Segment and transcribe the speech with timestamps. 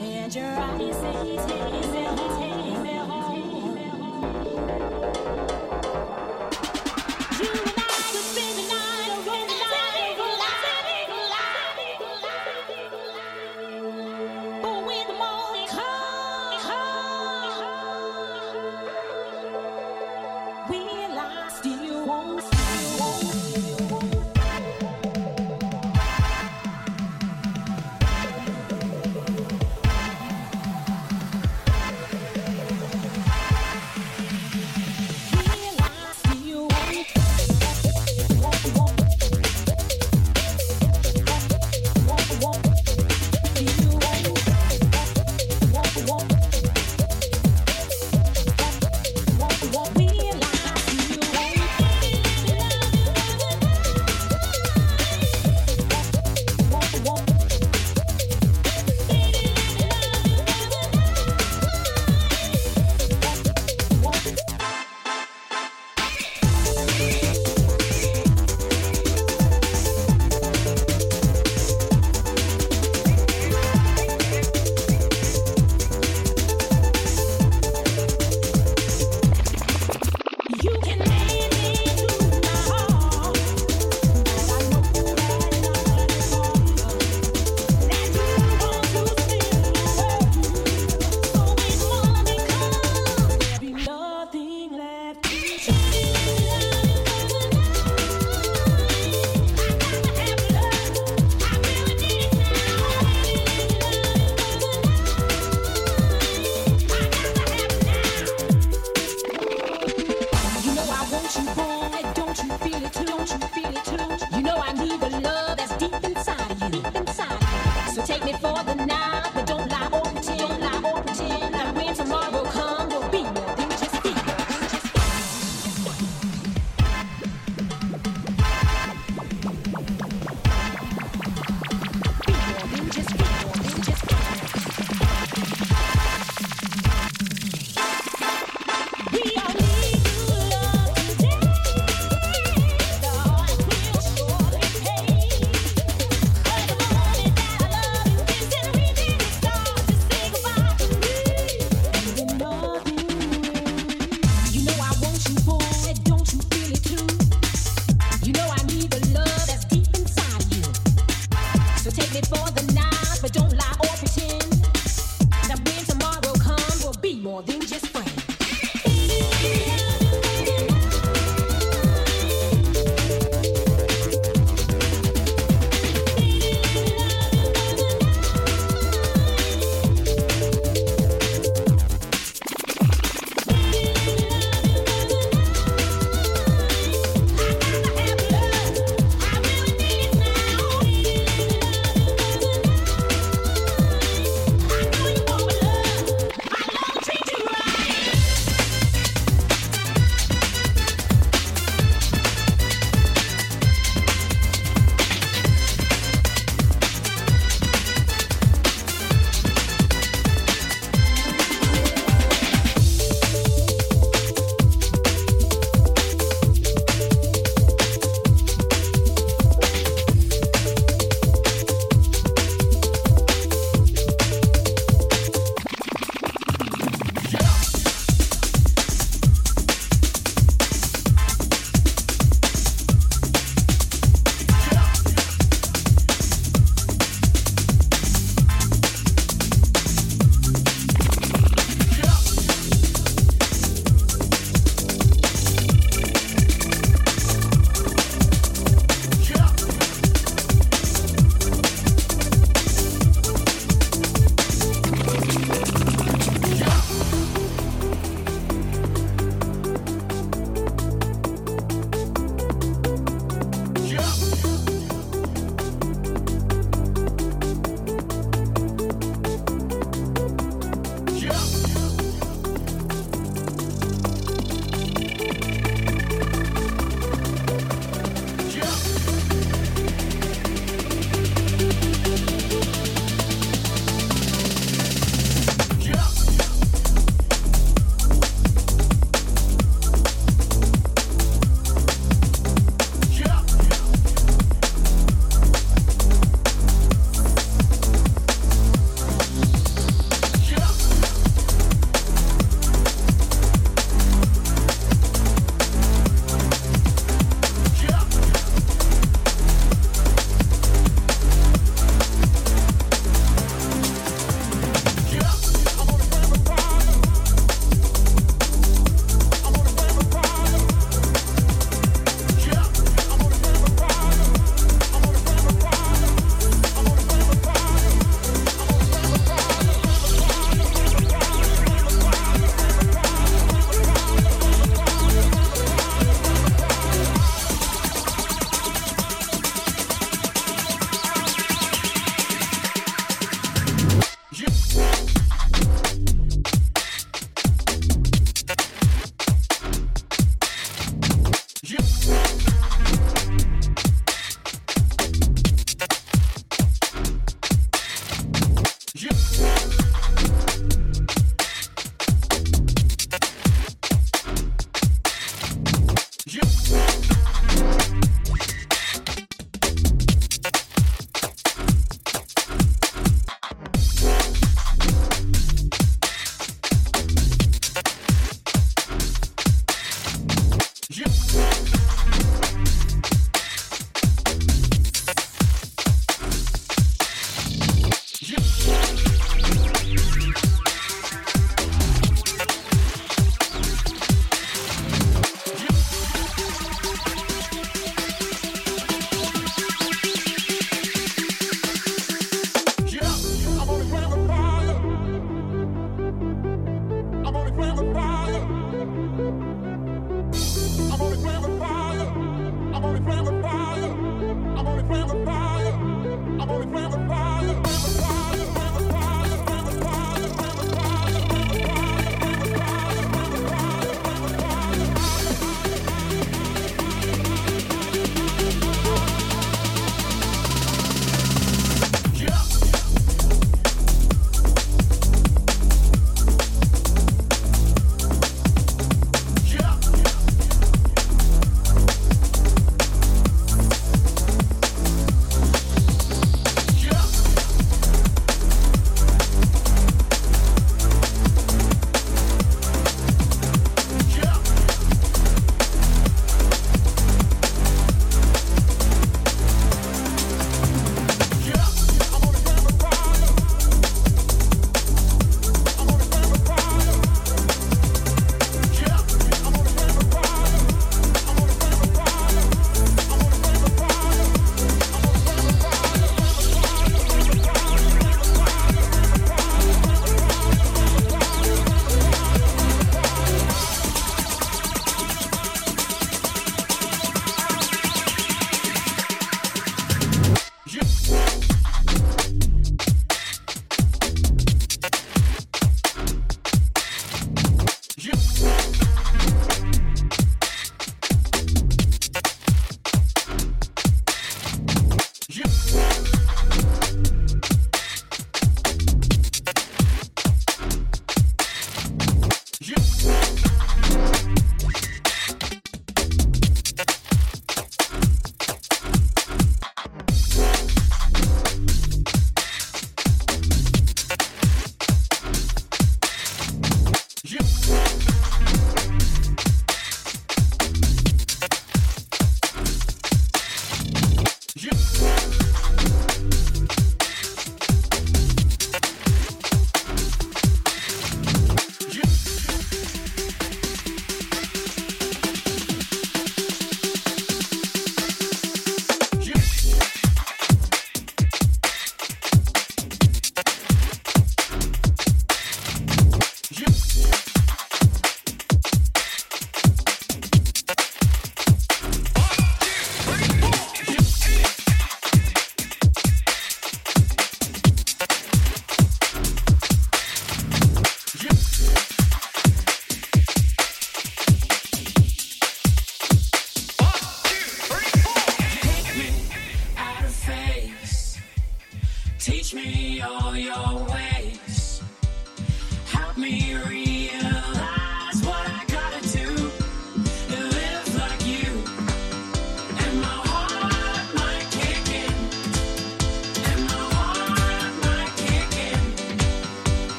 [0.00, 2.43] Need your love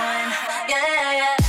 [0.00, 0.32] time.
[0.68, 1.39] Yeah, yeah, yeah.